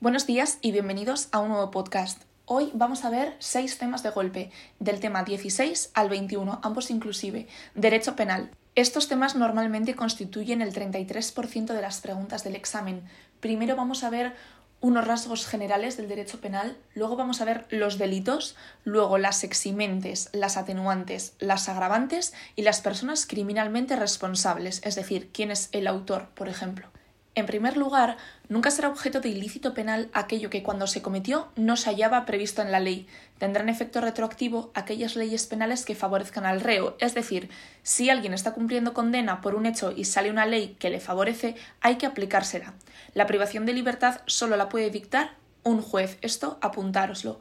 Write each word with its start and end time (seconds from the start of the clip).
Buenos 0.00 0.26
días 0.26 0.58
y 0.60 0.72
bienvenidos 0.72 1.28
a 1.32 1.38
un 1.38 1.48
nuevo 1.48 1.70
podcast. 1.70 2.22
Hoy 2.44 2.70
vamos 2.74 3.04
a 3.04 3.10
ver 3.10 3.36
seis 3.38 3.78
temas 3.78 4.02
de 4.02 4.10
golpe, 4.10 4.50
del 4.78 5.00
tema 5.00 5.22
16 5.22 5.92
al 5.94 6.10
21, 6.10 6.60
ambos 6.62 6.90
inclusive, 6.90 7.46
derecho 7.74 8.14
penal. 8.16 8.50
Estos 8.74 9.08
temas 9.08 9.34
normalmente 9.34 9.94
constituyen 9.94 10.60
el 10.60 10.74
33% 10.74 11.72
de 11.72 11.80
las 11.80 12.00
preguntas 12.00 12.44
del 12.44 12.56
examen. 12.56 13.04
Primero 13.40 13.76
vamos 13.76 14.04
a 14.04 14.10
ver 14.10 14.34
unos 14.80 15.06
rasgos 15.06 15.46
generales 15.46 15.96
del 15.96 16.08
derecho 16.08 16.40
penal, 16.40 16.76
luego 16.94 17.16
vamos 17.16 17.40
a 17.40 17.46
ver 17.46 17.64
los 17.70 17.96
delitos, 17.96 18.56
luego 18.84 19.16
las 19.16 19.42
eximentes, 19.44 20.28
las 20.32 20.58
atenuantes, 20.58 21.34
las 21.38 21.70
agravantes 21.70 22.34
y 22.56 22.62
las 22.62 22.82
personas 22.82 23.26
criminalmente 23.26 23.96
responsables, 23.96 24.82
es 24.84 24.96
decir, 24.96 25.30
quién 25.32 25.50
es 25.50 25.70
el 25.72 25.86
autor, 25.86 26.28
por 26.34 26.48
ejemplo. 26.50 26.88
En 27.36 27.46
primer 27.46 27.76
lugar, 27.76 28.16
nunca 28.48 28.70
será 28.70 28.88
objeto 28.88 29.20
de 29.20 29.28
ilícito 29.28 29.74
penal 29.74 30.08
aquello 30.12 30.50
que 30.50 30.62
cuando 30.62 30.86
se 30.86 31.02
cometió 31.02 31.48
no 31.56 31.76
se 31.76 31.90
hallaba 31.90 32.26
previsto 32.26 32.62
en 32.62 32.70
la 32.70 32.78
ley. 32.78 33.08
Tendrán 33.38 33.68
efecto 33.68 34.00
retroactivo 34.00 34.70
aquellas 34.74 35.16
leyes 35.16 35.46
penales 35.46 35.84
que 35.84 35.96
favorezcan 35.96 36.46
al 36.46 36.60
reo, 36.60 36.96
es 37.00 37.12
decir, 37.14 37.50
si 37.82 38.08
alguien 38.08 38.34
está 38.34 38.52
cumpliendo 38.52 38.94
condena 38.94 39.40
por 39.40 39.56
un 39.56 39.66
hecho 39.66 39.92
y 39.96 40.04
sale 40.04 40.30
una 40.30 40.46
ley 40.46 40.76
que 40.78 40.90
le 40.90 41.00
favorece, 41.00 41.56
hay 41.80 41.96
que 41.96 42.06
aplicársela. 42.06 42.74
La 43.14 43.26
privación 43.26 43.66
de 43.66 43.72
libertad 43.72 44.20
solo 44.26 44.56
la 44.56 44.68
puede 44.68 44.90
dictar 44.90 45.32
un 45.64 45.82
juez. 45.82 46.18
Esto 46.20 46.58
apuntároslo. 46.60 47.40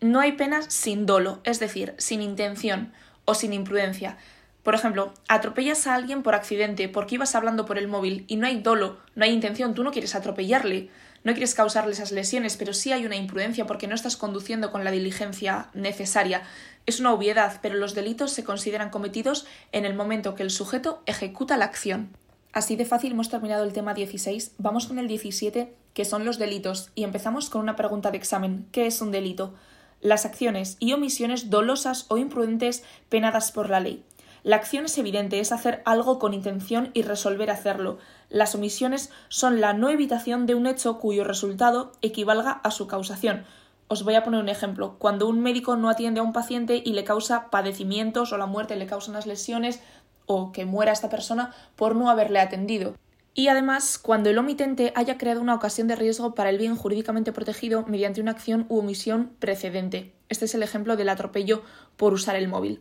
No 0.00 0.20
hay 0.20 0.32
penas 0.32 0.66
sin 0.68 1.04
dolo, 1.04 1.40
es 1.42 1.58
decir, 1.58 1.94
sin 1.98 2.22
intención 2.22 2.92
o 3.24 3.34
sin 3.34 3.52
imprudencia. 3.52 4.18
Por 4.66 4.74
ejemplo, 4.74 5.14
atropellas 5.28 5.86
a 5.86 5.94
alguien 5.94 6.24
por 6.24 6.34
accidente 6.34 6.88
porque 6.88 7.14
ibas 7.14 7.36
hablando 7.36 7.66
por 7.66 7.78
el 7.78 7.86
móvil 7.86 8.24
y 8.26 8.34
no 8.34 8.48
hay 8.48 8.60
dolo, 8.60 8.98
no 9.14 9.24
hay 9.24 9.30
intención, 9.30 9.74
tú 9.74 9.84
no 9.84 9.92
quieres 9.92 10.16
atropellarle, 10.16 10.90
no 11.22 11.34
quieres 11.34 11.54
causarle 11.54 11.92
esas 11.92 12.10
lesiones, 12.10 12.56
pero 12.56 12.74
sí 12.74 12.90
hay 12.90 13.06
una 13.06 13.14
imprudencia 13.14 13.64
porque 13.64 13.86
no 13.86 13.94
estás 13.94 14.16
conduciendo 14.16 14.72
con 14.72 14.82
la 14.82 14.90
diligencia 14.90 15.68
necesaria. 15.72 16.42
Es 16.84 16.98
una 16.98 17.12
obviedad, 17.12 17.60
pero 17.62 17.76
los 17.76 17.94
delitos 17.94 18.32
se 18.32 18.42
consideran 18.42 18.90
cometidos 18.90 19.46
en 19.70 19.84
el 19.84 19.94
momento 19.94 20.34
que 20.34 20.42
el 20.42 20.50
sujeto 20.50 21.00
ejecuta 21.06 21.56
la 21.56 21.66
acción. 21.66 22.08
Así 22.52 22.74
de 22.74 22.86
fácil 22.86 23.12
hemos 23.12 23.28
terminado 23.28 23.62
el 23.62 23.72
tema 23.72 23.94
16, 23.94 24.54
vamos 24.58 24.88
con 24.88 24.98
el 24.98 25.06
17, 25.06 25.72
que 25.94 26.04
son 26.04 26.24
los 26.24 26.38
delitos, 26.38 26.90
y 26.96 27.04
empezamos 27.04 27.50
con 27.50 27.60
una 27.60 27.76
pregunta 27.76 28.10
de 28.10 28.18
examen. 28.18 28.66
¿Qué 28.72 28.88
es 28.88 29.00
un 29.00 29.12
delito? 29.12 29.54
Las 30.00 30.24
acciones 30.24 30.76
y 30.80 30.92
omisiones 30.92 31.50
dolosas 31.50 32.06
o 32.08 32.16
imprudentes 32.16 32.82
penadas 33.08 33.52
por 33.52 33.70
la 33.70 33.78
ley. 33.78 34.02
La 34.46 34.54
acción 34.54 34.84
es 34.84 34.96
evidente, 34.96 35.40
es 35.40 35.50
hacer 35.50 35.82
algo 35.84 36.20
con 36.20 36.32
intención 36.32 36.92
y 36.94 37.02
resolver 37.02 37.50
hacerlo. 37.50 37.98
Las 38.28 38.54
omisiones 38.54 39.10
son 39.28 39.60
la 39.60 39.72
no 39.72 39.90
evitación 39.90 40.46
de 40.46 40.54
un 40.54 40.68
hecho 40.68 41.00
cuyo 41.00 41.24
resultado 41.24 41.90
equivalga 42.00 42.52
a 42.52 42.70
su 42.70 42.86
causación. 42.86 43.44
Os 43.88 44.04
voy 44.04 44.14
a 44.14 44.22
poner 44.22 44.40
un 44.40 44.48
ejemplo. 44.48 45.00
Cuando 45.00 45.26
un 45.26 45.40
médico 45.40 45.74
no 45.74 45.90
atiende 45.90 46.20
a 46.20 46.22
un 46.22 46.32
paciente 46.32 46.80
y 46.84 46.92
le 46.92 47.02
causa 47.02 47.50
padecimientos 47.50 48.32
o 48.32 48.38
la 48.38 48.46
muerte 48.46 48.76
le 48.76 48.86
causa 48.86 49.10
unas 49.10 49.26
lesiones 49.26 49.80
o 50.26 50.52
que 50.52 50.64
muera 50.64 50.92
esta 50.92 51.10
persona 51.10 51.52
por 51.74 51.96
no 51.96 52.08
haberle 52.08 52.38
atendido. 52.38 52.94
Y 53.34 53.48
además, 53.48 53.98
cuando 53.98 54.30
el 54.30 54.38
omitente 54.38 54.92
haya 54.94 55.18
creado 55.18 55.40
una 55.40 55.56
ocasión 55.56 55.88
de 55.88 55.96
riesgo 55.96 56.36
para 56.36 56.50
el 56.50 56.58
bien 56.58 56.76
jurídicamente 56.76 57.32
protegido 57.32 57.84
mediante 57.88 58.20
una 58.20 58.30
acción 58.30 58.64
u 58.68 58.78
omisión 58.78 59.32
precedente. 59.40 60.14
Este 60.28 60.44
es 60.44 60.54
el 60.54 60.62
ejemplo 60.62 60.96
del 60.96 61.08
atropello 61.08 61.64
por 61.96 62.12
usar 62.12 62.36
el 62.36 62.46
móvil. 62.46 62.80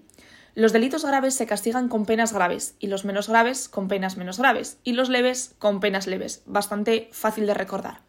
Los 0.56 0.72
delitos 0.72 1.04
graves 1.04 1.36
se 1.36 1.46
castigan 1.46 1.90
con 1.90 2.06
penas 2.06 2.32
graves 2.32 2.76
y 2.80 2.88
los 2.88 3.04
menos 3.04 3.28
graves 3.28 3.68
con 3.68 3.90
penas 3.90 4.16
menos 4.16 4.40
graves 4.40 4.80
y 4.86 4.94
los 4.94 5.10
leves 5.10 5.54
con 5.60 5.82
penas 5.82 6.08
leves. 6.08 6.44
Bastante 6.46 7.10
fácil 7.12 7.46
de 7.46 7.54
recordar. 7.54 8.00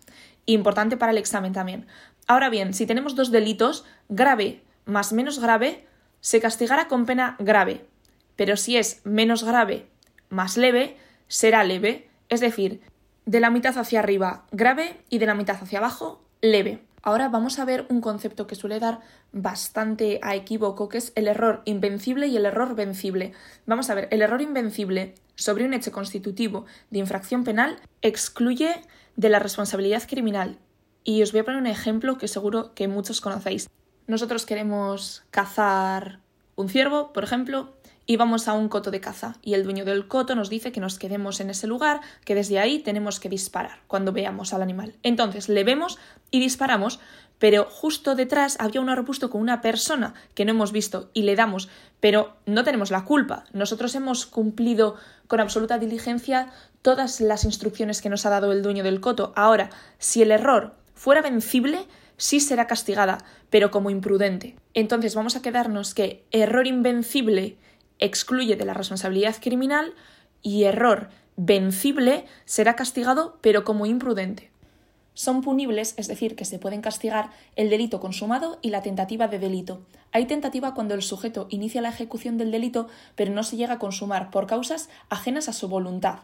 Importante 0.47 0.97
para 0.97 1.11
el 1.11 1.19
examen 1.19 1.53
también. 1.53 1.89
Ahora 2.29 2.49
bien, 2.49 2.73
si 2.73 2.87
tenemos 2.87 3.17
dos 3.17 3.33
delitos, 3.33 3.85
grave 4.09 4.63
más 4.85 5.13
menos 5.13 5.41
grave, 5.41 5.89
se 6.21 6.41
castigará 6.41 6.87
con 6.87 7.05
pena 7.05 7.35
grave. 7.41 7.85
Pero 8.37 8.57
si 8.57 8.77
es 8.77 9.01
menos 9.05 9.43
grave 9.43 9.89
más 10.29 10.57
leve, 10.57 10.97
será 11.27 11.65
leve. 11.65 12.09
Es 12.29 12.39
decir, 12.39 12.81
de 13.25 13.41
la 13.41 13.51
mitad 13.51 13.77
hacia 13.77 13.99
arriba 13.99 14.47
grave 14.53 15.01
y 15.11 15.19
de 15.19 15.27
la 15.27 15.35
mitad 15.35 15.57
hacia 15.61 15.81
abajo 15.81 16.23
leve. 16.41 16.86
Ahora 17.03 17.29
vamos 17.29 17.59
a 17.59 17.65
ver 17.65 17.87
un 17.89 18.01
concepto 18.01 18.47
que 18.47 18.55
suele 18.55 18.81
dar 18.81 19.01
bastante 19.33 20.19
a 20.23 20.35
equívoco, 20.35 20.89
que 20.89 20.99
es 20.99 21.13
el 21.15 21.29
error 21.29 21.63
invencible 21.65 22.27
y 22.27 22.37
el 22.37 22.47
error 22.47 22.75
vencible. 22.75 23.33
Vamos 23.67 23.91
a 23.91 23.95
ver, 23.95 24.09
el 24.11 24.23
error 24.23 24.43
invencible 24.43 25.15
sobre 25.37 25.65
un 25.65 25.75
hecho 25.75 25.93
constitutivo 25.93 26.67
de 26.91 26.99
infracción 26.99 27.45
penal 27.45 27.79
excluye 28.03 28.83
de 29.17 29.29
la 29.29 29.39
responsabilidad 29.39 30.03
criminal. 30.09 30.59
Y 31.05 31.23
os 31.23 31.33
voy 31.33 31.43
a 31.43 31.45
poner 31.45 31.61
un 31.61 31.69
ejemplo 31.69 32.19
que 32.19 32.27
seguro 32.27 32.75
que 32.75 32.89
muchos 32.89 33.21
conocéis. 33.21 33.69
Nosotros 34.07 34.47
queremos 34.47 35.25
cazar 35.31 36.21
un 36.57 36.69
ciervo, 36.69 37.13
por 37.13 37.23
ejemplo, 37.23 37.76
y 38.07 38.17
vamos 38.17 38.47
a 38.47 38.53
un 38.53 38.69
coto 38.69 38.91
de 38.91 39.01
caza 39.01 39.37
y 39.43 39.55
el 39.55 39.65
dueño 39.65 39.85
del 39.85 40.07
coto 40.07 40.35
nos 40.35 40.49
dice 40.49 40.73
que 40.73 40.81
nos 40.81 40.99
quedemos 40.99 41.41
en 41.41 41.51
ese 41.51 41.67
lugar, 41.67 42.01
que 42.25 42.37
desde 42.37 42.61
ahí 42.61 42.79
tenemos 42.79 43.19
que 43.19 43.29
disparar 43.29 43.81
cuando 43.89 44.13
veamos 44.13 44.55
al 44.55 44.63
animal. 44.63 44.95
Entonces 45.03 45.49
le 45.49 45.65
vemos 45.65 45.99
y 46.31 46.39
disparamos, 46.39 47.01
pero 47.39 47.65
justo 47.65 48.15
detrás 48.15 48.57
había 48.61 48.81
un 48.81 48.89
arbusto 48.89 49.29
con 49.29 49.41
una 49.41 49.61
persona 49.61 50.15
que 50.35 50.45
no 50.45 50.53
hemos 50.53 50.73
visto 50.73 51.11
y 51.13 51.23
le 51.23 51.35
damos, 51.35 51.69
pero 52.01 52.37
no 52.47 52.65
tenemos 52.65 52.91
la 52.91 53.05
culpa. 53.05 53.45
Nosotros 53.53 53.95
hemos 53.97 54.25
cumplido 54.25 54.95
con 55.27 55.41
absoluta 55.41 55.79
diligencia 55.79 56.53
todas 56.83 57.21
las 57.21 57.45
instrucciones 57.45 58.01
que 58.01 58.09
nos 58.09 58.25
ha 58.25 58.31
dado 58.31 58.53
el 58.53 58.63
dueño 58.63 58.85
del 58.85 59.01
coto. 59.01 59.33
Ahora, 59.35 59.71
si 59.99 60.23
el 60.23 60.31
error 60.31 60.77
fuera 60.95 61.21
vencible, 61.21 61.87
sí 62.17 62.41
será 62.41 62.67
castigada, 62.67 63.19
pero 63.51 63.71
como 63.71 63.91
imprudente. 63.91 64.57
Entonces 64.75 65.15
vamos 65.15 65.37
a 65.37 65.43
quedarnos 65.43 65.95
que 65.95 66.25
error 66.31 66.67
invencible 66.67 67.59
excluye 67.99 68.57
de 68.57 68.65
la 68.65 68.75
responsabilidad 68.75 69.37
criminal 69.41 69.95
y 70.43 70.65
error 70.65 71.09
vencible 71.37 72.25
será 72.45 72.77
castigado 72.77 73.39
pero 73.41 73.65
como 73.65 73.87
imprudente. 73.87 74.51
Son 75.15 75.41
punibles, 75.41 75.95
es 75.97 76.09
decir, 76.09 76.37
que 76.37 76.45
se 76.45 76.59
pueden 76.59 76.83
castigar 76.83 77.31
el 77.57 77.71
delito 77.71 78.01
consumado 78.01 78.59
y 78.61 78.69
la 78.69 78.83
tentativa 78.83 79.29
de 79.29 79.39
delito. 79.39 79.81
Hay 80.13 80.27
tentativa 80.27 80.75
cuando 80.75 80.95
el 80.95 81.01
sujeto 81.01 81.47
inicia 81.49 81.81
la 81.81 81.89
ejecución 81.89 82.37
del 82.37 82.51
delito 82.51 82.89
pero 83.15 83.33
no 83.33 83.43
se 83.43 83.57
llega 83.57 83.75
a 83.75 83.79
consumar 83.79 84.31
por 84.31 84.47
causas 84.47 84.91
ajenas 85.09 85.49
a 85.49 85.55
su 85.55 85.69
voluntad. 85.69 86.21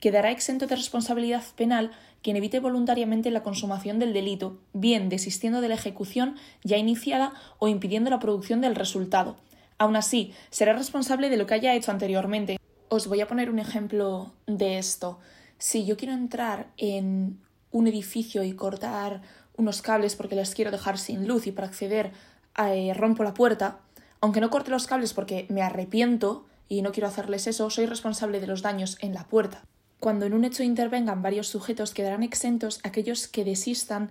Quedará 0.00 0.30
exento 0.30 0.66
de 0.66 0.76
responsabilidad 0.76 1.42
penal 1.56 1.92
quien 2.22 2.36
evite 2.36 2.60
voluntariamente 2.60 3.30
la 3.30 3.42
consumación 3.42 3.98
del 3.98 4.12
delito, 4.12 4.58
bien 4.72 5.08
desistiendo 5.08 5.60
de 5.60 5.68
la 5.68 5.74
ejecución 5.74 6.36
ya 6.62 6.76
iniciada 6.76 7.32
o 7.58 7.68
impidiendo 7.68 8.10
la 8.10 8.18
producción 8.18 8.60
del 8.60 8.74
resultado, 8.74 9.36
Aún 9.78 9.96
así, 9.96 10.32
será 10.50 10.72
responsable 10.72 11.30
de 11.30 11.36
lo 11.36 11.46
que 11.46 11.54
haya 11.54 11.74
hecho 11.74 11.90
anteriormente. 11.90 12.58
Os 12.88 13.06
voy 13.06 13.20
a 13.20 13.28
poner 13.28 13.50
un 13.50 13.58
ejemplo 13.58 14.34
de 14.46 14.78
esto. 14.78 15.18
Si 15.58 15.84
yo 15.84 15.96
quiero 15.96 16.14
entrar 16.14 16.68
en 16.76 17.40
un 17.70 17.86
edificio 17.86 18.44
y 18.44 18.52
cortar 18.52 19.22
unos 19.56 19.82
cables 19.82 20.16
porque 20.16 20.36
les 20.36 20.54
quiero 20.54 20.70
dejar 20.70 20.98
sin 20.98 21.26
luz 21.26 21.46
y 21.46 21.52
para 21.52 21.66
acceder 21.66 22.12
eh, 22.56 22.92
rompo 22.94 23.24
la 23.24 23.34
puerta, 23.34 23.80
aunque 24.20 24.40
no 24.40 24.50
corte 24.50 24.70
los 24.70 24.86
cables 24.86 25.12
porque 25.12 25.46
me 25.48 25.62
arrepiento 25.62 26.46
y 26.68 26.82
no 26.82 26.92
quiero 26.92 27.08
hacerles 27.08 27.46
eso, 27.46 27.68
soy 27.70 27.86
responsable 27.86 28.40
de 28.40 28.46
los 28.46 28.62
daños 28.62 28.96
en 29.00 29.12
la 29.12 29.24
puerta. 29.24 29.64
Cuando 30.00 30.26
en 30.26 30.34
un 30.34 30.44
hecho 30.44 30.62
intervengan 30.62 31.22
varios 31.22 31.48
sujetos, 31.48 31.94
quedarán 31.94 32.22
exentos 32.22 32.80
aquellos 32.84 33.26
que 33.26 33.44
desistan 33.44 34.10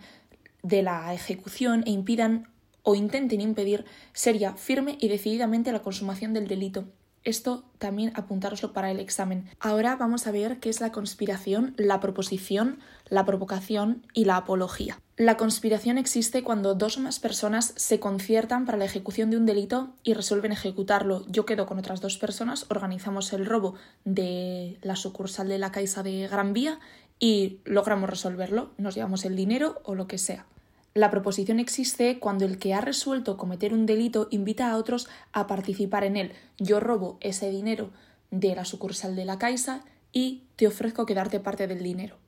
de 0.61 0.81
la 0.81 1.13
ejecución 1.13 1.83
e 1.85 1.91
impidan 1.91 2.47
o 2.83 2.95
intenten 2.95 3.41
impedir 3.41 3.85
seria, 4.13 4.53
firme 4.53 4.97
y 4.99 5.07
decididamente 5.07 5.71
la 5.71 5.81
consumación 5.81 6.33
del 6.33 6.47
delito. 6.47 6.85
Esto 7.23 7.63
también 7.77 8.11
apuntároslo 8.15 8.73
para 8.73 8.91
el 8.91 8.99
examen. 8.99 9.49
Ahora 9.59 9.95
vamos 9.95 10.27
a 10.27 10.31
ver 10.31 10.59
qué 10.59 10.69
es 10.69 10.81
la 10.81 10.91
conspiración, 10.91 11.73
la 11.77 12.01
proposición, 12.01 12.79
la 13.07 13.25
provocación 13.25 14.05
y 14.13 14.25
la 14.25 14.35
apología. 14.35 14.99
La 15.15 15.37
conspiración 15.37 15.97
existe 15.97 16.43
cuando 16.43 16.75
dos 16.75 16.97
o 16.97 17.01
más 17.01 17.19
personas 17.19 17.73
se 17.77 17.99
conciertan 17.99 18.65
para 18.65 18.77
la 18.77 18.85
ejecución 18.85 19.29
de 19.29 19.37
un 19.37 19.45
delito 19.45 19.93
y 20.03 20.15
resuelven 20.15 20.51
ejecutarlo. 20.51 21.23
Yo 21.27 21.45
quedo 21.45 21.65
con 21.65 21.79
otras 21.79 22.01
dos 22.01 22.17
personas, 22.17 22.65
organizamos 22.69 23.31
el 23.31 23.45
robo 23.45 23.75
de 24.03 24.77
la 24.81 24.97
sucursal 24.97 25.47
de 25.47 25.59
la 25.59 25.71
Caixa 25.71 26.03
de 26.03 26.27
Gran 26.27 26.51
Vía 26.51 26.79
y 27.19 27.59
logramos 27.63 28.09
resolverlo. 28.09 28.71
Nos 28.77 28.95
llevamos 28.95 29.23
el 29.23 29.37
dinero 29.37 29.81
o 29.85 29.95
lo 29.95 30.07
que 30.07 30.17
sea. 30.17 30.45
La 30.93 31.09
proposición 31.09 31.59
existe 31.59 32.19
cuando 32.19 32.45
el 32.45 32.59
que 32.59 32.75
ha 32.75 32.81
resuelto 32.81 33.35
cometer 33.35 33.73
un 33.73 33.87
delito 33.87 34.27
invita 34.29 34.69
a 34.69 34.77
otros 34.77 35.09
a 35.31 35.47
participar 35.47 36.03
en 36.03 36.17
él. 36.17 36.33
Yo 36.59 36.79
robo 36.79 37.17
ese 37.19 37.49
dinero 37.49 37.89
de 38.29 38.55
la 38.55 38.63
sucursal 38.63 39.15
de 39.15 39.25
la 39.25 39.39
Caixa 39.39 39.83
y 40.11 40.43
te 40.55 40.67
ofrezco 40.67 41.07
quedarte 41.07 41.39
parte 41.39 41.65
del 41.65 41.81
dinero. 41.81 42.22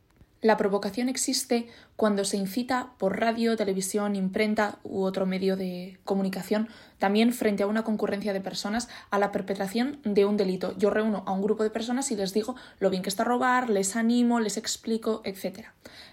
La 0.46 0.58
provocación 0.58 1.10
existe 1.10 1.66
cuando 1.96 2.24
se 2.24 2.38
incita 2.38 2.92
por 3.00 3.20
radio, 3.20 3.58
televisión, 3.58 4.16
imprenta 4.16 4.78
u 4.84 5.02
otro 5.02 5.26
medio 5.26 5.58
de 5.58 5.98
comunicación, 6.04 6.70
también 7.00 7.34
frente 7.34 7.64
a 7.64 7.68
una 7.68 7.84
concurrencia 7.84 8.32
de 8.32 8.42
personas, 8.42 8.88
a 9.10 9.18
la 9.18 9.32
perpetración 9.32 10.00
de 10.04 10.24
un 10.24 10.38
delito. 10.38 10.78
Yo 10.78 10.92
reúno 10.92 11.24
a 11.26 11.32
un 11.32 11.42
grupo 11.42 11.64
de 11.64 11.72
personas 11.72 12.12
y 12.12 12.16
les 12.16 12.32
digo 12.32 12.56
lo 12.78 12.92
bien 12.92 13.02
que 13.02 13.10
está 13.10 13.24
robar, 13.24 13.72
les 13.72 13.96
animo, 13.96 14.40
les 14.40 14.58
explico, 14.58 15.24
etc. 15.26 15.70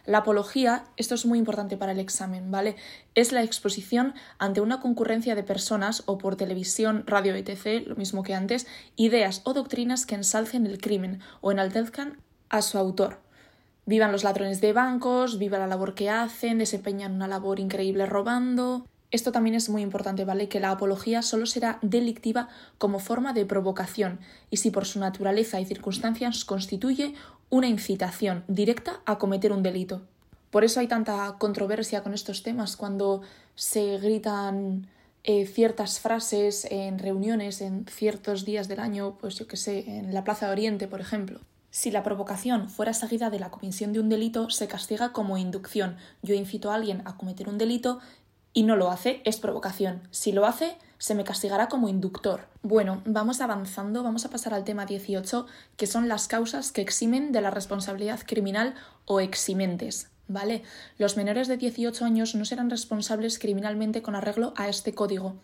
La 0.06 0.18
apología, 0.18 0.84
esto 0.96 1.14
es 1.14 1.26
muy 1.26 1.38
importante 1.38 1.76
para 1.76 1.92
el 1.92 2.00
examen, 2.00 2.50
¿vale? 2.50 2.76
Es 3.14 3.32
la 3.32 3.42
exposición 3.42 4.14
ante 4.38 4.62
una 4.62 4.80
concurrencia 4.80 5.34
de 5.34 5.42
personas 5.42 6.04
o 6.06 6.16
por 6.16 6.36
televisión, 6.36 7.04
radio, 7.06 7.34
etc., 7.34 7.86
lo 7.86 7.96
mismo 7.96 8.22
que 8.22 8.34
antes, 8.34 8.66
ideas 8.96 9.42
o 9.44 9.52
doctrinas 9.52 10.06
que 10.06 10.14
ensalcen 10.14 10.66
el 10.66 10.80
crimen 10.80 11.20
o 11.42 11.52
enaltezcan 11.52 12.16
a 12.48 12.62
su 12.62 12.78
autor. 12.78 13.20
Vivan 13.84 14.12
los 14.12 14.22
ladrones 14.22 14.60
de 14.60 14.72
bancos, 14.72 15.38
viva 15.38 15.58
la 15.58 15.66
labor 15.66 15.94
que 15.94 16.08
hacen, 16.08 16.58
desempeñan 16.58 17.14
una 17.14 17.26
labor 17.26 17.58
increíble 17.58 18.06
robando. 18.06 18.86
Esto 19.10 19.32
también 19.32 19.54
es 19.54 19.68
muy 19.68 19.82
importante, 19.82 20.24
¿vale? 20.24 20.48
Que 20.48 20.60
la 20.60 20.70
apología 20.70 21.20
solo 21.20 21.46
será 21.46 21.78
delictiva 21.82 22.48
como 22.78 23.00
forma 23.00 23.32
de 23.32 23.44
provocación 23.44 24.20
y 24.50 24.58
si 24.58 24.70
por 24.70 24.86
su 24.86 25.00
naturaleza 25.00 25.60
y 25.60 25.66
circunstancias 25.66 26.44
constituye 26.44 27.14
una 27.50 27.66
incitación 27.66 28.44
directa 28.48 29.00
a 29.04 29.18
cometer 29.18 29.52
un 29.52 29.62
delito. 29.62 30.02
Por 30.50 30.64
eso 30.64 30.80
hay 30.80 30.86
tanta 30.86 31.36
controversia 31.38 32.02
con 32.02 32.14
estos 32.14 32.42
temas 32.42 32.76
cuando 32.76 33.22
se 33.54 33.98
gritan 33.98 34.86
eh, 35.24 35.46
ciertas 35.46 36.00
frases 36.00 36.66
en 36.70 36.98
reuniones 36.98 37.60
en 37.60 37.84
ciertos 37.86 38.44
días 38.44 38.68
del 38.68 38.80
año, 38.80 39.18
pues 39.20 39.38
yo 39.38 39.46
que 39.46 39.56
sé, 39.56 39.84
en 39.98 40.14
la 40.14 40.24
Plaza 40.24 40.46
de 40.46 40.52
Oriente, 40.52 40.88
por 40.88 41.00
ejemplo. 41.00 41.40
Si 41.72 41.90
la 41.90 42.02
provocación 42.02 42.68
fuera 42.68 42.92
seguida 42.92 43.30
de 43.30 43.38
la 43.38 43.50
comisión 43.50 43.94
de 43.94 44.00
un 44.00 44.10
delito, 44.10 44.50
se 44.50 44.68
castiga 44.68 45.12
como 45.12 45.38
inducción. 45.38 45.96
Yo 46.20 46.34
incito 46.34 46.70
a 46.70 46.74
alguien 46.74 47.00
a 47.06 47.16
cometer 47.16 47.48
un 47.48 47.56
delito 47.56 47.98
y 48.52 48.64
no 48.64 48.76
lo 48.76 48.90
hace, 48.90 49.22
es 49.24 49.38
provocación. 49.38 50.06
Si 50.10 50.32
lo 50.32 50.44
hace, 50.44 50.76
se 50.98 51.14
me 51.14 51.24
castigará 51.24 51.68
como 51.68 51.88
inductor. 51.88 52.46
Bueno, 52.60 53.00
vamos 53.06 53.40
avanzando, 53.40 54.02
vamos 54.02 54.26
a 54.26 54.28
pasar 54.28 54.52
al 54.52 54.64
tema 54.64 54.84
18, 54.84 55.46
que 55.78 55.86
son 55.86 56.08
las 56.08 56.28
causas 56.28 56.72
que 56.72 56.82
eximen 56.82 57.32
de 57.32 57.40
la 57.40 57.50
responsabilidad 57.50 58.20
criminal 58.26 58.74
o 59.06 59.20
eximentes. 59.20 60.10
¿Vale? 60.28 60.64
Los 60.98 61.16
menores 61.16 61.48
de 61.48 61.56
18 61.56 62.04
años 62.04 62.34
no 62.34 62.44
serán 62.44 62.68
responsables 62.68 63.38
criminalmente 63.38 64.02
con 64.02 64.14
arreglo 64.14 64.52
a 64.58 64.68
este 64.68 64.92
código. 64.92 65.36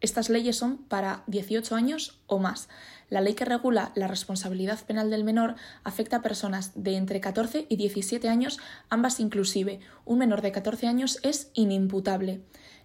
Estas 0.00 0.28
leyes 0.28 0.56
son 0.56 0.78
para 0.78 1.22
18 1.26 1.74
años 1.74 2.20
o 2.26 2.38
más. 2.38 2.68
La 3.08 3.20
ley 3.20 3.34
que 3.34 3.44
regula 3.44 3.92
la 3.94 4.08
responsabilidad 4.08 4.84
penal 4.84 5.10
del 5.10 5.24
menor 5.24 5.54
afecta 5.84 6.16
a 6.16 6.22
personas 6.22 6.72
de 6.74 6.96
entre 6.96 7.20
14 7.20 7.66
y 7.68 7.76
17 7.76 8.28
años, 8.28 8.58
ambas 8.90 9.20
inclusive. 9.20 9.80
Un 10.04 10.18
menor 10.18 10.42
de 10.42 10.52
14 10.52 10.86
años 10.86 11.18
es 11.22 11.50
inimputable. 11.54 12.40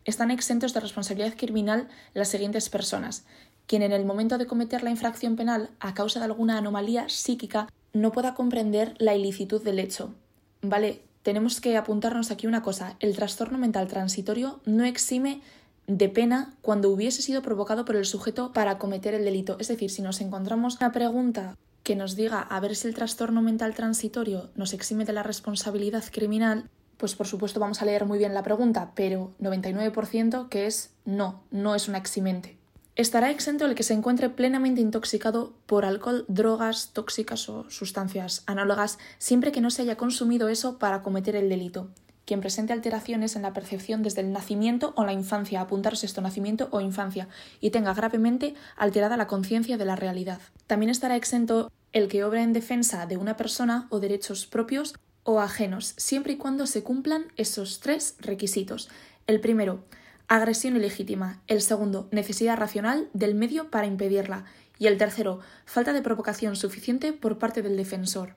Están 0.06 0.32
exentos 0.32 0.74
de 0.74 0.80
responsabilidad 0.80 1.36
criminal 1.38 1.88
las 2.14 2.30
siguientes 2.30 2.70
personas. 2.70 3.26
Quien 3.68 3.82
en 3.82 3.92
el 3.92 4.06
momento 4.06 4.38
de 4.38 4.48
cometer 4.48 4.84
la 4.84 4.90
infracción 4.90 5.36
penal, 5.36 5.70
a 5.80 5.94
causa 5.94 6.20
de 6.20 6.26
alguna 6.26 6.58
anomalía 6.58 7.10
psíquica, 7.10 7.68
no 7.94 8.12
pueda 8.12 8.34
comprender 8.34 8.96
la 9.00 9.16
ilicitud 9.16 9.64
del 9.64 9.80
hecho. 9.80 10.14
Vale, 10.62 11.02
tenemos 11.24 11.62
que 11.62 11.78
apuntarnos 11.78 12.32
aquí 12.32 12.48
una 12.48 12.64
cosa. 12.64 12.96
El 13.00 13.16
trastorno 13.16 13.58
mental 13.58 13.88
transitorio 13.88 14.60
no 14.66 14.86
exime 14.86 15.42
de 15.88 16.10
pena 16.10 16.54
cuando 16.62 16.90
hubiese 16.90 17.22
sido 17.22 17.42
provocado 17.42 17.86
por 17.86 17.96
el 17.96 18.06
sujeto 18.06 18.54
para 18.54 18.78
cometer 18.78 19.14
el 19.14 19.26
delito. 19.26 19.58
Es 19.60 19.68
decir, 19.68 19.90
si 19.90 20.02
nos 20.02 20.22
encontramos 20.22 20.78
una 20.78 20.92
pregunta 20.92 21.58
que 21.84 21.96
nos 21.96 22.16
diga 22.16 22.40
a 22.42 22.60
ver 22.60 22.76
si 22.76 22.88
el 22.88 22.96
trastorno 22.96 23.42
mental 23.42 23.74
transitorio 23.74 24.50
nos 24.56 24.74
exime 24.74 25.06
de 25.06 25.14
la 25.14 25.24
responsabilidad 25.24 26.04
criminal, 26.12 26.70
pues 26.98 27.16
por 27.16 27.28
supuesto 27.28 27.60
vamos 27.60 27.82
a 27.82 27.86
leer 27.86 28.06
muy 28.06 28.20
bien 28.20 28.34
la 28.34 28.44
pregunta, 28.44 28.92
pero 28.96 29.32
99% 29.42 30.50
que 30.50 30.68
es 30.68 30.92
no, 31.06 31.44
no 31.50 31.74
es 31.74 31.88
una 31.88 31.98
eximente. 31.98 32.58
Estará 32.96 33.32
exento 33.32 33.66
el 33.66 33.74
que 33.74 33.84
se 33.84 33.94
encuentre 33.94 34.30
plenamente 34.30 34.82
intoxicado 34.82 35.54
por 35.66 35.86
alcohol, 35.86 36.26
drogas 36.28 36.92
tóxicas 36.94 37.50
o 37.50 37.68
sustancias 37.70 38.44
análogas, 38.46 39.00
siempre 39.18 39.52
que 39.52 39.62
no 39.62 39.72
se 39.72 39.82
haya 39.82 39.96
consumido 39.96 40.50
eso 40.50 40.78
para 40.78 41.02
cometer 41.02 41.36
el 41.36 41.50
delito 41.50 41.90
quien 42.26 42.42
presente 42.42 42.74
alteraciones 42.74 43.36
en 43.36 43.42
la 43.42 43.54
percepción 43.54 44.04
desde 44.04 44.22
el 44.22 44.32
nacimiento 44.32 44.94
o 44.96 45.06
la 45.06 45.14
infancia, 45.14 45.62
apuntarse 45.62 46.06
esto 46.06 46.22
nacimiento 46.22 46.68
o 46.72 46.82
infancia, 46.82 47.28
y 47.60 47.72
tenga 47.72 47.94
gravemente 47.94 48.56
alterada 48.76 49.18
la 49.18 49.28
conciencia 49.28 49.78
de 49.78 49.86
la 49.86 49.96
realidad. 49.96 50.40
También 50.68 50.90
estará 50.90 51.16
exento 51.16 51.72
el 51.94 52.08
que 52.08 52.24
obra 52.24 52.44
en 52.44 52.54
defensa 52.54 53.06
de 53.06 53.18
una 53.18 53.38
persona 53.38 53.88
o 53.90 54.00
derechos 54.00 54.46
propios 54.46 54.96
o 55.24 55.40
ajenos, 55.40 55.94
siempre 55.98 56.34
y 56.34 56.38
cuando 56.38 56.66
se 56.66 56.84
cumplan 56.84 57.26
esos 57.38 57.80
tres 57.80 58.16
requisitos. 58.20 58.90
El 59.28 59.40
primero, 59.40 59.84
agresión 60.28 60.78
ilegítima. 60.78 61.42
El 61.48 61.62
segundo, 61.62 62.08
necesidad 62.12 62.58
racional 62.58 63.10
del 63.14 63.36
medio 63.36 63.70
para 63.70 63.86
impedirla. 63.86 64.46
Y 64.80 64.88
el 64.88 64.98
tercero, 64.98 65.42
falta 65.66 65.94
de 65.94 66.02
provocación 66.02 66.56
suficiente 66.56 67.14
por 67.14 67.38
parte 67.38 67.62
del 67.62 67.78
defensor. 67.78 68.36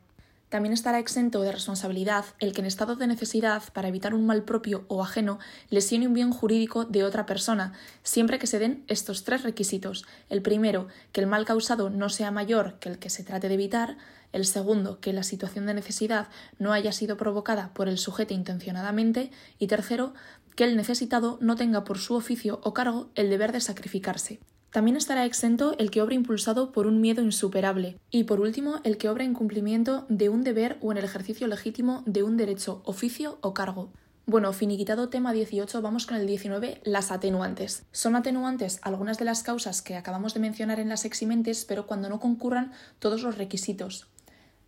También 0.55 0.73
estará 0.73 1.01
exento 1.01 1.43
de 1.43 1.51
responsabilidad 1.51 2.27
el 2.39 2.53
que 2.53 2.61
en 2.61 2.69
estado 2.69 2.95
de 2.95 3.09
necesidad, 3.09 3.61
para 3.73 3.89
evitar 3.89 4.15
un 4.15 4.25
mal 4.25 4.45
propio 4.45 4.85
o 4.87 5.03
ajeno, 5.03 5.41
lesione 5.69 6.07
un 6.07 6.15
bien 6.15 6.31
jurídico 6.31 6.85
de 6.85 7.03
otra 7.03 7.27
persona, 7.27 7.73
siempre 8.05 8.39
que 8.39 8.47
se 8.47 8.61
den 8.61 8.85
estos 8.87 9.25
tres 9.25 9.43
requisitos. 9.43 10.05
El 10.31 10.43
primero, 10.43 10.87
que 11.11 11.23
el 11.23 11.27
mal 11.27 11.45
causado 11.45 11.91
no 11.91 12.09
sea 12.09 12.31
mayor 12.31 12.79
que 12.79 12.89
el 12.89 13.01
que 13.01 13.11
se 13.11 13.25
trate 13.25 13.49
de 13.49 13.55
evitar. 13.55 13.97
El 14.31 14.45
segundo, 14.45 15.01
que 15.01 15.13
la 15.13 15.25
situación 15.25 15.67
de 15.67 15.75
necesidad 15.75 16.29
no 16.61 16.73
haya 16.73 16.93
sido 16.93 17.17
provocada 17.17 17.75
por 17.75 17.89
el 17.89 17.99
sujeto 17.99 18.33
intencionadamente. 18.33 19.33
Y 19.59 19.67
tercero, 19.67 20.15
que 20.55 20.63
el 20.63 20.77
necesitado 20.77 21.37
no 21.41 21.57
tenga 21.57 21.83
por 21.83 21.99
su 21.99 22.15
oficio 22.15 22.61
o 22.63 22.73
cargo 22.75 23.11
el 23.17 23.29
deber 23.29 23.51
de 23.51 23.61
sacrificarse. 23.61 24.39
También 24.75 24.97
estará 24.97 25.25
exento 25.25 25.77
el 25.79 25.93
que 25.93 26.03
obra 26.03 26.17
impulsado 26.17 26.73
por 26.73 26.89
un 26.89 27.01
miedo 27.01 27.23
insuperable. 27.23 27.97
Y 28.11 28.25
por 28.25 28.41
último, 28.41 28.81
el 28.83 28.99
que 28.99 29.09
obra 29.09 29.23
en 29.23 29.33
cumplimiento 29.33 30.05
de 30.09 30.29
un 30.29 30.43
deber 30.43 30.79
o 30.81 30.91
en 30.91 30.99
el 30.99 31.05
ejercicio 31.05 31.47
legítimo 31.47 32.03
de 32.07 32.25
un 32.25 32.37
derecho, 32.37 32.83
oficio 32.85 33.39
o 33.41 33.55
cargo. 33.55 33.93
Bueno, 34.27 34.53
finiquitado 34.53 35.11
tema 35.11 35.33
18, 35.33 35.81
vamos 35.81 36.07
con 36.07 36.17
el 36.17 36.27
19, 36.27 36.81
las 36.83 37.13
atenuantes. 37.13 37.85
Son 37.93 38.17
atenuantes 38.17 38.81
algunas 38.83 39.17
de 39.17 39.27
las 39.27 39.45
causas 39.45 39.81
que 39.81 39.95
acabamos 39.95 40.35
de 40.35 40.41
mencionar 40.41 40.81
en 40.81 40.89
las 40.89 41.05
eximentes, 41.05 41.65
pero 41.65 41.87
cuando 41.87 42.09
no 42.09 42.19
concurran 42.19 42.73
todos 42.99 43.23
los 43.23 43.39
requisitos. 43.39 44.09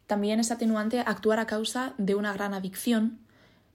También 0.06 0.38
es 0.38 0.52
atenuante 0.52 1.00
actuar 1.00 1.41
a 1.41 1.49
causa 1.49 1.94
de 1.99 2.14
una 2.14 2.32
gran 2.32 2.55
adicción. 2.55 3.19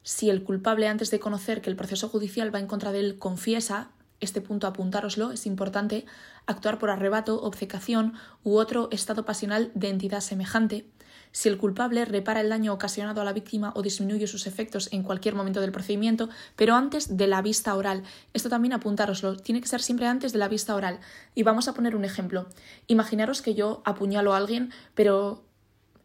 Si 0.03 0.29
el 0.29 0.45
culpable, 0.45 0.87
antes 0.87 1.11
de 1.11 1.19
conocer 1.19 1.59
que 1.59 1.69
el 1.69 1.75
proceso 1.75 2.07
judicial 2.07 2.55
va 2.55 2.59
en 2.59 2.67
contra 2.67 2.93
de 2.93 3.01
él, 3.01 3.19
confiesa, 3.19 3.89
este 4.21 4.39
punto 4.39 4.67
apuntároslo, 4.67 5.31
es 5.31 5.45
importante, 5.45 6.05
actuar 6.45 6.79
por 6.79 6.89
arrebato, 6.89 7.41
obcecación 7.41 8.13
u 8.43 8.57
otro 8.57 8.87
estado 8.91 9.25
pasional 9.25 9.71
de 9.75 9.89
entidad 9.89 10.21
semejante, 10.21 10.85
si 11.31 11.49
el 11.49 11.57
culpable 11.57 12.05
repara 12.05 12.41
el 12.41 12.49
daño 12.49 12.73
ocasionado 12.73 13.21
a 13.21 13.23
la 13.23 13.33
víctima 13.33 13.71
o 13.75 13.81
disminuye 13.81 14.27
sus 14.27 14.47
efectos 14.47 14.89
en 14.91 15.03
cualquier 15.03 15.35
momento 15.35 15.61
del 15.61 15.71
procedimiento, 15.71 16.29
pero 16.55 16.75
antes 16.75 17.17
de 17.17 17.27
la 17.27 17.41
vista 17.41 17.73
oral. 17.75 18.03
Esto 18.33 18.49
también 18.49 18.73
apuntároslo, 18.73 19.37
tiene 19.37 19.61
que 19.61 19.67
ser 19.67 19.81
siempre 19.81 20.07
antes 20.07 20.33
de 20.33 20.39
la 20.39 20.49
vista 20.49 20.75
oral. 20.75 20.99
Y 21.33 21.43
vamos 21.43 21.67
a 21.67 21.73
poner 21.73 21.95
un 21.95 22.05
ejemplo. 22.05 22.47
Imaginaros 22.87 23.41
que 23.41 23.55
yo 23.55 23.81
apuñalo 23.85 24.33
a 24.33 24.37
alguien, 24.37 24.71
pero 24.93 25.43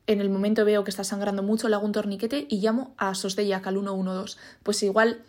en 0.06 0.20
el 0.20 0.30
momento 0.30 0.64
veo 0.64 0.85
que 0.85 0.90
está 0.90 1.02
sangrando 1.02 1.42
mucho, 1.42 1.68
le 1.68 1.75
hago 1.75 1.87
un 1.87 1.92
torniquete 1.92 2.46
y 2.49 2.61
llamo 2.61 2.94
a 2.96 3.14
Sosdeyak 3.14 3.66
al 3.66 3.75
112. 3.75 4.38
Pues 4.62 4.82
igual 4.85 5.23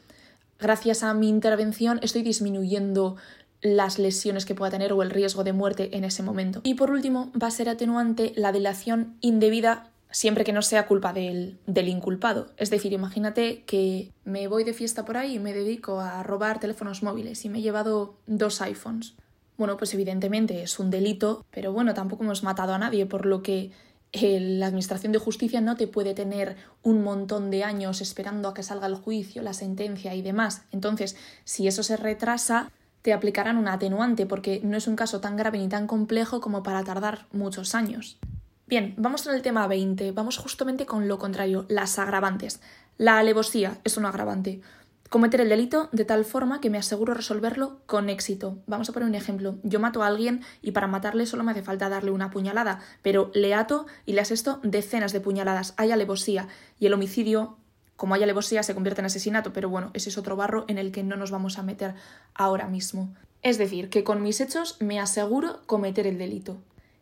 gracias 0.59 1.03
a 1.03 1.13
mi 1.13 1.29
intervención 1.29 1.99
estoy 2.01 2.23
disminuyendo 2.23 3.15
las 3.61 3.97
lesiones 3.99 4.45
que 4.45 4.55
pueda 4.55 4.71
tener 4.71 4.93
o 4.93 5.01
el 5.01 5.09
riesgo 5.09 5.43
de 5.43 5.53
muerte 5.53 5.97
en 5.97 6.03
ese 6.03 6.23
momento. 6.23 6.61
Y 6.63 6.75
por 6.75 6.91
último, 6.91 7.31
va 7.41 7.47
a 7.47 7.51
ser 7.51 7.69
atenuante 7.69 8.33
la 8.35 8.51
dilación 8.51 9.15
indebida 9.21 9.89
siempre 10.11 10.43
que 10.43 10.53
no 10.53 10.61
sea 10.61 10.87
culpa 10.87 11.11
del, 11.11 11.57
del, 11.65 11.89
inculpado. 11.89 12.47
Es 12.57 12.69
decir, 12.69 12.93
imagínate 12.93 13.63
que 13.63 14.11
me 14.23 14.47
voy 14.47 14.63
de 14.63 14.73
fiesta 14.73 15.05
por 15.05 15.17
ahí 15.17 15.35
y 15.35 15.39
me 15.39 15.53
dedico 15.53 15.99
a 15.99 16.23
robar 16.23 16.59
teléfonos 16.59 17.03
móviles 17.03 17.43
y 17.45 17.49
me 17.49 17.59
he 17.59 17.61
llevado 17.61 18.15
dos 18.25 18.61
iPhones. 18.61 19.15
Bueno, 19.57 19.75
pues 19.75 19.93
evidentemente 19.93 20.61
es 20.61 20.79
un 20.79 20.91
delito, 20.91 21.43
pero 21.51 21.73
bueno, 21.73 21.93
tampoco 21.93 22.23
hemos 22.23 22.43
matado 22.43 22.73
a 22.73 22.77
nadie, 22.77 23.05
por 23.05 23.25
lo 23.25 23.41
que 23.41 23.71
la 24.13 24.67
Administración 24.67 25.11
de 25.11 25.19
Justicia 25.19 25.61
no 25.61 25.75
te 25.75 25.87
puede 25.87 26.13
tener 26.13 26.55
un 26.83 27.03
montón 27.03 27.51
de 27.51 27.63
años 27.63 28.01
esperando 28.01 28.49
a 28.49 28.53
que 28.53 28.63
salga 28.63 28.87
el 28.87 28.95
juicio, 28.95 29.41
la 29.41 29.53
sentencia 29.53 30.15
y 30.15 30.21
demás. 30.21 30.63
Entonces, 30.71 31.15
si 31.43 31.67
eso 31.67 31.83
se 31.83 31.97
retrasa, 31.97 32.71
te 33.01 33.13
aplicarán 33.13 33.57
un 33.57 33.67
atenuante 33.67 34.25
porque 34.25 34.61
no 34.63 34.77
es 34.77 34.87
un 34.87 34.95
caso 34.95 35.19
tan 35.19 35.37
grave 35.37 35.59
ni 35.59 35.67
tan 35.67 35.87
complejo 35.87 36.41
como 36.41 36.63
para 36.63 36.83
tardar 36.83 37.25
muchos 37.31 37.75
años. 37.75 38.17
Bien, 38.65 38.93
vamos 38.97 39.23
con 39.23 39.33
el 39.33 39.41
tema 39.41 39.67
20. 39.67 40.11
Vamos 40.11 40.37
justamente 40.37 40.85
con 40.85 41.07
lo 41.07 41.17
contrario, 41.17 41.65
las 41.69 41.99
agravantes. 41.99 42.59
La 42.97 43.17
alevosía 43.19 43.79
es 43.83 43.95
un 43.95 44.05
agravante. 44.05 44.61
Cometer 45.09 45.39
el 45.39 45.47
delito 45.47 45.87
de 45.93 46.03
tal 46.03 46.25
forma 46.25 46.59
que 46.59 46.69
me 46.69 46.77
aseguro 46.77 47.13
resolverlo 47.13 47.79
con 47.85 48.09
éxito. 48.09 48.57
Vamos 48.67 48.89
a 48.89 48.93
poner 48.93 49.07
un 49.07 49.15
ejemplo. 49.15 49.55
Yo 49.63 49.79
mato 49.79 50.03
a 50.03 50.07
alguien 50.07 50.41
y 50.61 50.71
para 50.71 50.87
matarle 50.87 51.25
solo 51.25 51.45
me 51.45 51.51
hace 51.51 51.63
falta 51.63 51.87
darle 51.87 52.11
una 52.11 52.29
puñalada, 52.29 52.81
pero 53.01 53.31
le 53.33 53.53
ato 53.53 53.85
y 54.05 54.13
le 54.13 54.21
asesto 54.21 54.59
decenas 54.63 55.13
de 55.13 55.21
puñaladas. 55.21 55.73
Hay 55.77 55.91
alevosía. 55.91 56.49
Y 56.77 56.87
el 56.87 56.93
homicidio, 56.93 57.57
como 57.95 58.15
hay 58.15 58.23
alevosía, 58.23 58.63
se 58.63 58.73
convierte 58.73 58.99
en 58.99 59.05
asesinato, 59.05 59.53
pero 59.53 59.69
bueno, 59.69 59.91
ese 59.93 60.09
es 60.09 60.17
otro 60.17 60.35
barro 60.35 60.65
en 60.67 60.77
el 60.77 60.91
que 60.91 61.03
no 61.03 61.15
nos 61.15 61.31
vamos 61.31 61.57
a 61.57 61.63
meter 61.63 61.95
ahora 62.33 62.67
mismo. 62.67 63.13
Es 63.43 63.57
decir, 63.57 63.89
que 63.89 64.03
con 64.03 64.21
mis 64.21 64.41
hechos 64.41 64.75
me 64.81 64.99
aseguro 64.99 65.61
cometer 65.67 66.05
el 66.05 66.17
delito. 66.17 66.57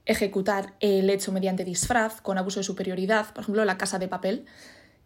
Ejecutar 0.05 0.75
el 0.79 1.09
hecho 1.09 1.31
mediante 1.31 1.65
disfraz, 1.65 2.21
con 2.21 2.37
abuso 2.37 2.59
de 2.59 2.65
superioridad, 2.65 3.33
por 3.33 3.41
ejemplo, 3.41 3.65
la 3.65 3.79
casa 3.79 3.97
de 3.97 4.07
papel 4.07 4.45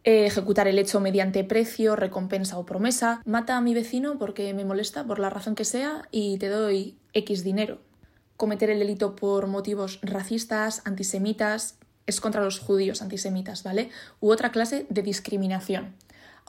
ejecutar 0.04 0.68
el 0.68 0.80
hecho 0.80 1.00
mediante 1.00 1.44
precio, 1.44 1.96
recompensa 1.96 2.58
o 2.58 2.66
promesa. 2.66 3.22
Mata 3.26 3.58
a 3.58 3.62
mi 3.62 3.74
vecino 3.74 4.18
porque 4.18 4.54
me 4.54 4.66
molesta 4.66 5.04
por 5.04 5.20
la 5.20 5.30
razón 5.30 5.56
que 5.56 5.66
sea 5.66 6.08
y 6.12 6.38
te 6.38 6.50
doy 6.50 6.98
X 7.14 7.44
dinero. 7.44 7.80
Cometer 8.38 8.70
el 8.70 8.80
delito 8.80 9.16
por 9.16 9.48
motivos 9.48 10.00
racistas, 10.02 10.82
antisemitas, 10.86 11.78
es 12.06 12.22
contra 12.22 12.44
los 12.44 12.60
judíos 12.60 13.02
antisemitas, 13.02 13.64
¿vale? 13.64 13.90
U 14.20 14.32
otra 14.32 14.52
clase 14.52 14.88
de 14.90 15.04
discriminación 15.04 15.94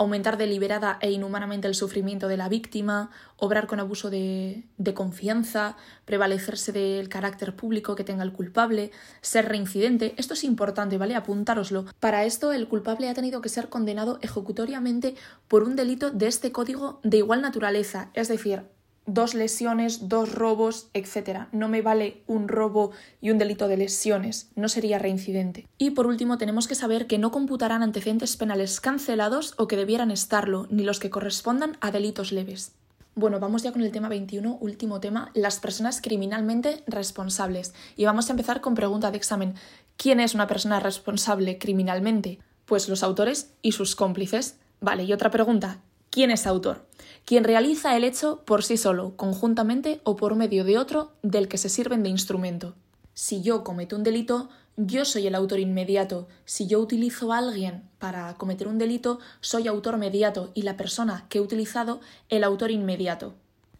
aumentar 0.00 0.38
deliberada 0.38 0.96
e 1.02 1.10
inhumanamente 1.10 1.68
el 1.68 1.74
sufrimiento 1.74 2.26
de 2.26 2.38
la 2.38 2.48
víctima, 2.48 3.10
obrar 3.36 3.66
con 3.66 3.80
abuso 3.80 4.08
de, 4.08 4.64
confianza, 4.94 5.76
prevalecerse 6.06 6.72
del 6.72 7.10
carácter 7.10 7.54
público 7.54 7.94
que 7.96 8.02
tenga 8.02 8.24
el 8.24 8.32
culpable, 8.32 8.92
ser 9.20 9.50
reincidente. 9.50 10.14
Esto 10.16 10.32
es 10.32 10.42
importante, 10.44 10.96
¿vale? 10.96 11.16
Apuntároslo. 11.16 11.84
Para 12.00 12.24
esto, 12.24 12.52
el 12.52 12.66
culpable 12.66 13.10
ha 13.10 13.14
tenido 13.14 13.42
que 13.42 13.50
ser 13.50 13.68
condenado 13.68 14.18
ejecutoriamente 14.22 15.16
por 15.48 15.64
un 15.64 15.76
delito 15.76 16.10
de 16.10 16.28
este 16.28 16.50
código 16.50 17.00
de 17.02 17.18
igual 17.18 17.42
naturaleza, 17.42 18.08
es 18.14 18.28
decir, 18.28 18.62
dos 19.06 19.34
lesiones, 19.34 20.08
dos 20.08 20.32
robos, 20.32 20.88
etc. 20.94 21.48
No 21.52 21.68
me 21.68 21.82
vale 21.82 22.22
un 22.26 22.48
robo 22.48 22.92
y 23.20 23.30
un 23.30 23.38
delito 23.38 23.68
de 23.68 23.76
lesiones, 23.76 24.50
no 24.54 24.68
sería 24.68 24.98
reincidente. 24.98 25.66
Y 25.78 25.90
por 25.90 26.06
último, 26.06 26.38
tenemos 26.38 26.68
que 26.68 26.74
saber 26.74 27.06
que 27.06 27.18
no 27.18 27.30
computarán 27.30 27.82
antecedentes 27.82 28.36
penales 28.36 28.80
cancelados 28.80 29.54
o 29.56 29.68
que 29.68 29.76
debieran 29.76 30.10
estarlo, 30.10 30.66
ni 30.70 30.84
los 30.84 31.00
que 31.00 31.10
correspondan 31.10 31.76
a 31.80 31.90
delitos 31.90 32.32
leves. 32.32 32.72
Bueno, 33.16 33.40
vamos 33.40 33.62
ya 33.62 33.72
con 33.72 33.82
el 33.82 33.90
tema 33.90 34.08
21, 34.08 34.58
último 34.60 35.00
tema, 35.00 35.30
las 35.34 35.58
personas 35.58 36.00
criminalmente 36.00 36.84
responsables. 36.86 37.74
Y 37.96 38.04
vamos 38.04 38.28
a 38.28 38.32
empezar 38.32 38.60
con 38.60 38.74
pregunta 38.74 39.10
de 39.10 39.16
examen. 39.16 39.54
¿Quién 39.96 40.20
es 40.20 40.34
una 40.34 40.46
persona 40.46 40.80
responsable 40.80 41.58
criminalmente? 41.58 42.38
Pues 42.66 42.88
los 42.88 43.02
autores 43.02 43.52
y 43.62 43.72
sus 43.72 43.96
cómplices. 43.96 44.56
Vale, 44.80 45.02
y 45.04 45.12
otra 45.12 45.30
pregunta, 45.30 45.80
¿quién 46.10 46.30
es 46.30 46.46
autor? 46.46 46.90
quien 47.24 47.44
realiza 47.44 47.96
el 47.96 48.02
hecho 48.04 48.42
por 48.44 48.64
sí 48.64 48.76
solo, 48.76 49.16
conjuntamente 49.16 50.00
o 50.02 50.16
por 50.16 50.34
medio 50.34 50.64
de 50.64 50.78
otro 50.78 51.12
del 51.22 51.46
que 51.46 51.58
se 51.58 51.68
sirven 51.68 52.02
de 52.02 52.08
instrumento. 52.08 52.74
Si 53.14 53.40
yo 53.42 53.62
cometo 53.62 53.96
un 53.96 54.02
delito, 54.02 54.48
yo 54.76 55.04
soy 55.04 55.26
el 55.26 55.34
autor 55.34 55.60
inmediato. 55.60 56.26
Si 56.44 56.66
yo 56.66 56.80
utilizo 56.80 57.32
a 57.32 57.38
alguien 57.38 57.84
para 57.98 58.34
cometer 58.34 58.66
un 58.66 58.78
delito, 58.78 59.18
soy 59.40 59.68
autor 59.68 59.96
mediato 59.96 60.50
y 60.54 60.62
la 60.62 60.76
persona 60.76 61.26
que 61.28 61.38
he 61.38 61.40
utilizado 61.40 62.00
el 62.28 62.44
autor 62.44 62.70
inmediato. 62.70 63.34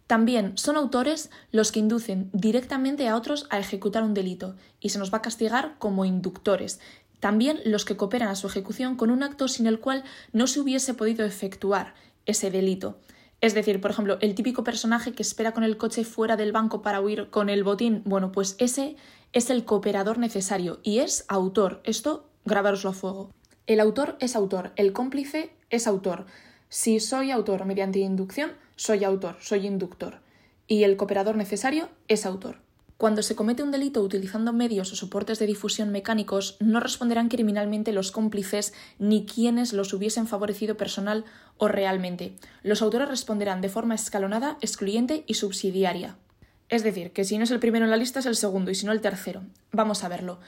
También 0.06 0.58
son 0.58 0.76
autores 0.76 1.30
los 1.52 1.72
que 1.72 1.80
inducen 1.80 2.30
directamente 2.32 3.08
a 3.08 3.16
otros 3.16 3.46
a 3.50 3.58
ejecutar 3.58 4.02
un 4.02 4.14
delito 4.14 4.56
y 4.80 4.90
se 4.90 4.99
nos 4.99 5.12
va 5.12 5.18
a 5.18 5.22
castigar 5.22 5.76
como 5.78 6.04
inductores. 6.04 6.80
También 7.20 7.60
los 7.64 7.84
que 7.84 7.96
cooperan 7.96 8.28
a 8.28 8.34
su 8.34 8.46
ejecución 8.46 8.96
con 8.96 9.10
un 9.10 9.22
acto 9.22 9.46
sin 9.46 9.66
el 9.66 9.78
cual 9.78 10.04
no 10.32 10.46
se 10.46 10.60
hubiese 10.60 10.94
podido 10.94 11.25
efectuar 11.25 11.94
ese 12.26 12.50
delito. 12.50 12.98
Es 13.40 13.54
decir, 13.54 13.80
por 13.80 13.90
ejemplo, 13.90 14.18
el 14.20 14.34
típico 14.34 14.64
personaje 14.64 15.12
que 15.12 15.22
espera 15.22 15.52
con 15.52 15.64
el 15.64 15.78
coche 15.78 16.04
fuera 16.04 16.36
del 16.36 16.52
banco 16.52 16.82
para 16.82 17.00
huir 17.00 17.30
con 17.30 17.48
el 17.48 17.64
botín, 17.64 18.02
bueno, 18.04 18.32
pues 18.32 18.54
ese 18.58 18.96
es 19.32 19.48
el 19.48 19.64
cooperador 19.64 20.18
necesario 20.18 20.80
y 20.82 20.98
es 20.98 21.24
autor. 21.28 21.80
Esto, 21.84 22.28
grabároslo 22.44 22.90
a 22.90 22.94
fuego. 22.94 23.30
El 23.66 23.80
autor 23.80 24.16
es 24.20 24.36
autor, 24.36 24.72
el 24.76 24.92
cómplice 24.92 25.52
es 25.70 25.86
autor. 25.86 26.26
Si 26.68 27.00
soy 27.00 27.30
autor 27.30 27.64
mediante 27.64 28.00
inducción, 28.00 28.52
soy 28.76 29.04
autor, 29.04 29.36
soy 29.40 29.66
inductor. 29.66 30.20
Y 30.66 30.84
el 30.84 30.96
cooperador 30.96 31.36
necesario 31.36 31.88
es 32.08 32.26
autor. 32.26 32.58
Cuando 33.00 33.23
se 33.23 33.35
comete 33.35 33.62
un 33.62 33.71
delito 33.71 34.02
utilizando 34.02 34.52
medios 34.52 34.92
o 34.92 34.95
soportes 34.95 35.38
de 35.38 35.47
difusión 35.47 35.88
mecánicos, 35.88 36.59
no 36.61 36.80
responderán 36.80 37.30
criminalmente 37.30 37.95
los 37.95 38.12
cómplices 38.12 38.75
ni 38.99 39.25
quienes 39.25 39.73
los 39.73 39.95
hubiesen 39.95 40.26
favorecido 40.26 40.76
personal 40.76 41.25
o 41.57 41.66
realmente. 41.66 42.35
Los 42.62 42.83
autores 42.83 43.09
responderán 43.09 43.62
de 43.62 43.71
forma 43.71 43.95
escalonada, 43.95 44.59
excluyente 44.61 45.25
y 45.26 45.33
subsidiaria. 45.33 46.19
Es 46.69 46.85
decir, 46.85 47.12
que 47.12 47.25
si 47.25 47.38
no 47.38 47.45
es 47.45 47.50
el 47.50 47.59
primero 47.59 47.87
en 47.87 47.90
la 47.90 47.97
lista 47.97 48.19
es 48.19 48.26
el 48.26 48.37
segundo 48.37 48.71
y 48.71 48.75
si 48.75 48.85
no 48.85 48.92
el 48.92 49.00
tercero. 49.00 49.45
Vamos 49.73 50.04
a 50.04 50.09
verlo. 50.09 50.38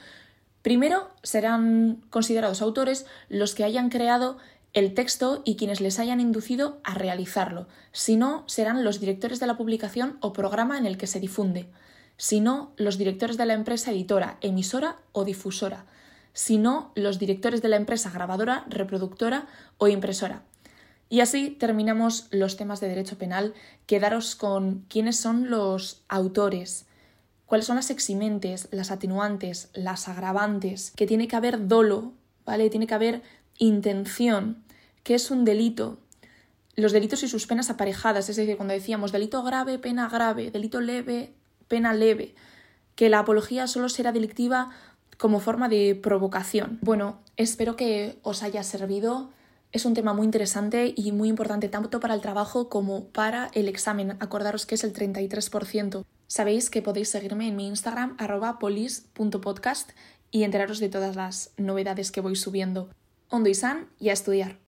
Primero 0.61 1.09
serán 1.23 2.03
considerados 2.11 2.61
autores 2.61 3.07
los 3.29 3.55
que 3.55 3.63
hayan 3.63 3.89
creado 3.89 4.37
el 4.73 4.93
texto 4.93 5.41
y 5.43 5.55
quienes 5.55 5.81
les 5.81 5.97
hayan 5.97 6.19
inducido 6.19 6.79
a 6.83 6.93
realizarlo. 6.93 7.67
Si 7.93 8.15
no, 8.15 8.43
serán 8.45 8.83
los 8.83 8.99
directores 8.99 9.39
de 9.39 9.47
la 9.47 9.57
publicación 9.57 10.17
o 10.19 10.33
programa 10.33 10.77
en 10.77 10.85
el 10.85 10.99
que 10.99 11.07
se 11.07 11.19
difunde 11.19 11.67
sino 12.17 12.73
los 12.77 12.97
directores 12.97 13.37
de 13.37 13.45
la 13.45 13.53
empresa 13.53 13.91
editora, 13.91 14.37
emisora 14.41 14.97
o 15.11 15.25
difusora, 15.25 15.85
sino 16.33 16.91
los 16.95 17.19
directores 17.19 17.61
de 17.61 17.69
la 17.69 17.75
empresa 17.77 18.09
grabadora, 18.09 18.65
reproductora 18.67 19.47
o 19.77 19.87
impresora. 19.87 20.43
Y 21.09 21.19
así 21.19 21.51
terminamos 21.51 22.27
los 22.31 22.57
temas 22.57 22.79
de 22.79 22.87
derecho 22.87 23.17
penal. 23.19 23.53
Quedaros 23.85 24.35
con 24.35 24.85
quiénes 24.89 25.19
son 25.19 25.49
los 25.51 26.01
autores, 26.07 26.87
cuáles 27.45 27.67
son 27.67 27.75
las 27.75 27.91
eximentes, 27.91 28.67
las 28.71 28.89
atenuantes, 28.89 29.69
las 29.73 30.07
agravantes, 30.07 30.91
que 30.95 31.05
tiene 31.05 31.27
que 31.27 31.35
haber 31.35 31.67
dolo, 31.67 32.13
¿vale? 32.45 32.69
Tiene 32.71 32.87
que 32.87 32.95
haber 32.95 33.21
intención, 33.59 34.63
que 35.03 35.13
es 35.13 35.29
un 35.29 35.45
delito, 35.45 35.99
los 36.75 36.91
delitos 36.91 37.21
y 37.21 37.27
sus 37.27 37.45
penas 37.45 37.69
aparejadas, 37.69 38.29
es 38.29 38.35
decir, 38.35 38.57
cuando 38.57 38.73
decíamos 38.73 39.11
delito 39.11 39.43
grave, 39.43 39.77
pena 39.77 40.09
grave, 40.09 40.49
delito 40.49 40.81
leve, 40.81 41.35
pena 41.67 41.93
leve, 41.93 42.35
que 42.95 43.09
la 43.09 43.19
apología 43.19 43.67
solo 43.67 43.89
será 43.89 44.11
delictiva 44.11 44.71
como 45.17 45.39
forma 45.39 45.69
de 45.69 45.95
provocación. 45.95 46.79
Bueno, 46.81 47.19
espero 47.37 47.75
que 47.75 48.19
os 48.23 48.43
haya 48.43 48.63
servido. 48.63 49.29
Es 49.71 49.85
un 49.85 49.93
tema 49.93 50.13
muy 50.13 50.25
interesante 50.25 50.93
y 50.95 51.11
muy 51.11 51.29
importante 51.29 51.69
tanto 51.69 51.99
para 51.99 52.13
el 52.13 52.21
trabajo 52.21 52.69
como 52.69 53.05
para 53.07 53.49
el 53.53 53.67
examen. 53.67 54.17
Acordaros 54.19 54.65
que 54.65 54.75
es 54.75 54.83
el 54.83 54.93
33%. 54.93 56.03
Sabéis 56.27 56.69
que 56.69 56.81
podéis 56.81 57.09
seguirme 57.09 57.47
en 57.47 57.55
mi 57.55 57.67
Instagram 57.67 58.17
polis.podcast 58.59 59.91
y 60.31 60.43
enteraros 60.43 60.79
de 60.79 60.89
todas 60.89 61.15
las 61.15 61.51
novedades 61.57 62.11
que 62.11 62.21
voy 62.21 62.35
subiendo. 62.35 62.89
Ondo 63.29 63.49
y 63.49 63.55
san 63.55 63.87
y 63.99 64.09
a 64.09 64.13
estudiar. 64.13 64.57